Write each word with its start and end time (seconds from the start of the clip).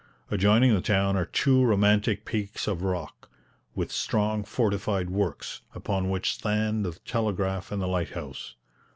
Adjoining 0.31 0.73
the 0.73 0.81
town 0.81 1.15
are 1.15 1.27
two 1.27 1.63
romantic 1.63 2.25
peaks 2.25 2.65
of 2.67 2.81
rock, 2.81 3.29
with 3.75 3.91
strong 3.91 4.43
fortified 4.43 5.11
works, 5.11 5.61
upon 5.75 6.09
which 6.09 6.33
stand 6.33 6.83
the 6.83 6.93
telegraph 7.05 7.71
and 7.71 7.79
the 7.79 7.87
lighthouse. 7.87 8.55